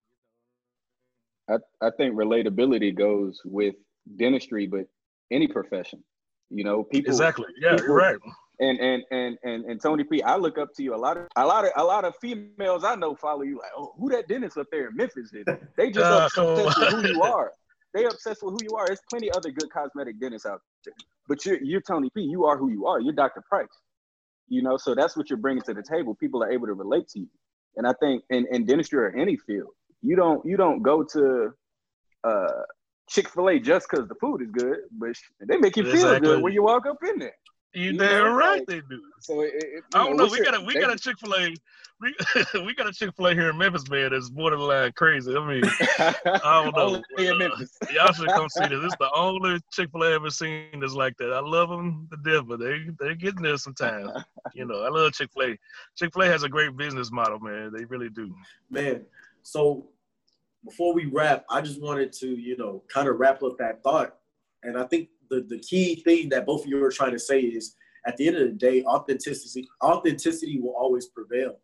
[1.49, 3.75] I, I think relatability goes with
[4.17, 4.87] dentistry, but
[5.31, 6.03] any profession.
[6.51, 7.47] You know, people exactly.
[7.61, 8.17] Yeah, people, right.
[8.61, 10.95] And and and and and Tony P, I look up to you.
[10.95, 13.59] A lot of a lot of a lot of females I know follow you.
[13.59, 15.45] Like, oh, who that dentist up there in Memphis is?
[15.77, 17.53] They just uh, obsessed with who you are.
[17.95, 18.87] They obsessed with who you are.
[18.87, 20.95] There's plenty other good cosmetic dentists out there,
[21.29, 22.23] but you're you're Tony P.
[22.23, 23.01] You are who you are.
[23.01, 23.43] You're Dr.
[23.49, 23.67] Price.
[24.49, 26.15] You know, so that's what you're bringing to the table.
[26.15, 27.29] People are able to relate to you,
[27.77, 29.71] and I think in, in dentistry or any field,
[30.03, 31.55] you don't you don't go to
[32.25, 32.63] uh,
[33.09, 35.15] Chick Fil A just because the food is good, but
[35.47, 37.35] they make you feel good when you walk up in there.
[37.75, 39.03] You, damn right they do.
[39.21, 40.27] So it, it, I don't know.
[40.27, 41.55] We got a we got a Chick Fil A.
[42.01, 42.15] We,
[42.67, 44.11] we got a Chick Fil A here in Memphis, man.
[44.11, 45.35] That's borderline crazy.
[45.35, 45.63] I mean,
[45.99, 47.03] I don't know.
[47.17, 47.79] in uh, Memphis.
[47.95, 48.81] y'all should come see this.
[48.81, 51.33] This is the only Chick Fil A ever seen that's like that.
[51.33, 54.11] I love them to death, but they they getting there sometimes.
[54.55, 55.59] you know, I love Chick Fil A.
[55.97, 57.73] Chick Fil A has a great business model, man.
[57.75, 58.35] They really do.
[58.71, 59.07] Man,
[59.43, 59.89] so
[60.65, 64.17] before we wrap, I just wanted to, you know, kind of wrap up that thought.
[64.63, 67.41] And I think the, the key thing that both of you are trying to say
[67.41, 67.75] is
[68.07, 71.57] at the end of the day, authenticity, authenticity will always prevail.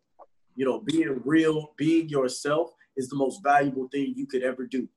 [0.55, 4.89] You know, being real, being yourself is the most valuable thing you could ever do.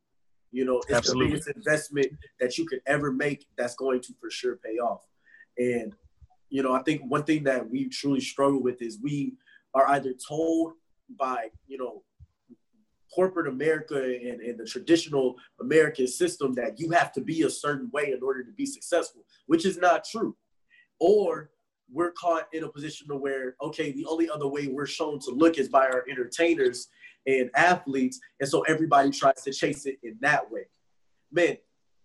[0.52, 1.26] You know, it's Absolutely.
[1.26, 2.06] the biggest investment
[2.40, 5.02] that you could ever make that's going to for sure pay off.
[5.58, 5.94] And,
[6.48, 9.34] you know, I think one thing that we truly struggle with is we
[9.74, 10.72] are either told
[11.18, 12.02] by, you know,
[13.14, 17.90] corporate America and, and the traditional American system that you have to be a certain
[17.92, 20.36] way in order to be successful, which is not true.
[21.00, 21.50] Or
[21.92, 25.30] we're caught in a position to where, okay, the only other way we're shown to
[25.30, 26.88] look is by our entertainers
[27.26, 28.18] and athletes.
[28.40, 30.62] And so everybody tries to chase it in that way.
[31.30, 31.56] Man,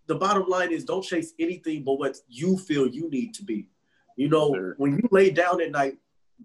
[0.06, 3.68] the bottom line is don't chase anything but what you feel you need to be.
[4.16, 4.74] You know, sure.
[4.78, 5.96] when you lay down at night,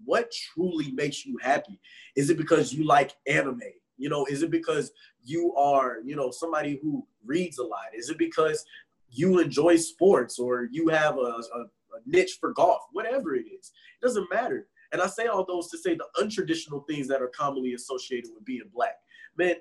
[0.05, 1.79] what truly makes you happy?
[2.15, 3.61] Is it because you like anime?
[3.97, 4.91] You know, is it because
[5.23, 7.85] you are, you know, somebody who reads a lot?
[7.95, 8.65] Is it because
[9.09, 12.81] you enjoy sports or you have a, a, a niche for golf?
[12.91, 14.67] Whatever it is, it doesn't matter.
[14.91, 18.45] And I say all those to say the untraditional things that are commonly associated with
[18.45, 18.95] being black.
[19.37, 19.55] Man,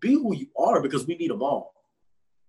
[0.00, 1.74] be who you are because we need them all.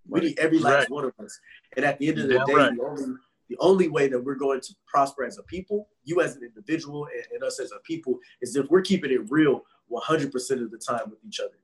[0.08, 0.91] We need every last right.
[0.91, 1.39] one of us.
[1.76, 2.76] And at the end of the day, right.
[2.76, 3.15] the, only,
[3.50, 7.08] the only way that we're going to prosper as a people, you as an individual
[7.13, 10.78] and, and us as a people, is if we're keeping it real 100% of the
[10.78, 11.58] time with each other.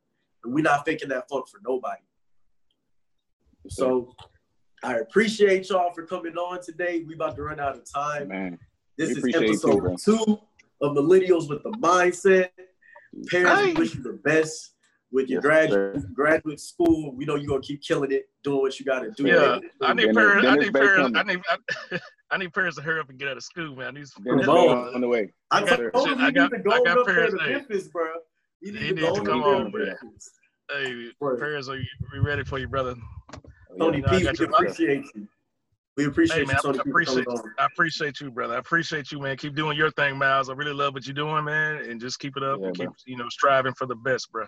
[0.44, 2.02] And we're not faking that funk for nobody.
[3.70, 4.14] So
[4.84, 7.04] I appreciate y'all for coming on today.
[7.08, 8.30] We about to run out of time.
[8.30, 8.60] Man,
[8.98, 10.40] this is episode two
[10.82, 12.50] of Millennials with the Mindset.
[13.30, 14.76] Parents, we wish you the best
[15.12, 17.14] with your yes, graduate graduate school.
[17.16, 19.28] We know you're gonna keep killing it, doing what you gotta do.
[19.28, 20.48] Yeah, I need parents.
[20.48, 21.18] I need parents.
[21.18, 21.42] I need.
[21.50, 22.00] I,
[22.32, 23.88] I need parents to hurry up and get out of school, man.
[23.88, 25.34] I need some parents on the way.
[25.52, 27.36] I, got, told you I got, I got parents.
[27.44, 28.06] Hey, Memphis, bro.
[28.62, 29.86] You need, to, to come on, bro.
[30.72, 32.96] Hey, parents, are you we ready for you, brother?
[33.78, 35.28] Tony you know, P, we appreciate you.
[35.98, 37.28] We appreciate hey, man, you, Tony I appreciate,
[37.60, 38.56] I appreciate you, brother.
[38.56, 39.36] I appreciate you, man.
[39.36, 40.50] Keep doing your thing, Miles.
[40.50, 42.86] I really love what you're doing, man, and just keep it up yeah, and keep,
[42.86, 42.96] bro.
[43.06, 44.46] you know, striving for the best, bro.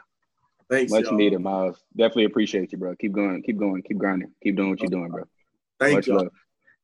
[0.69, 1.13] Thanks, Much y'all.
[1.13, 1.83] needed, Miles.
[1.95, 2.95] Definitely appreciate you, bro.
[2.95, 5.23] Keep going, keep going, keep grinding, keep doing what you're doing, bro.
[5.79, 6.29] Thank you.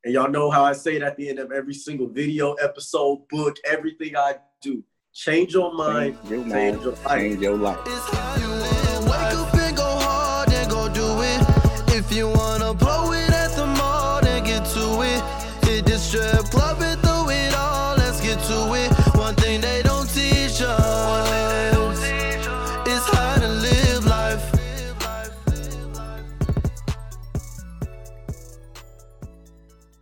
[0.05, 3.27] And y'all know how I say it at the end of every single video, episode,
[3.29, 4.83] book, everything I do.
[5.13, 7.85] Change your mind, change your, change your life.
[7.85, 8.58] Change your life.